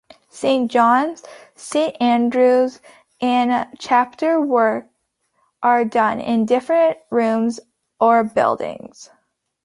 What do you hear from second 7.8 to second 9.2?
or buildings.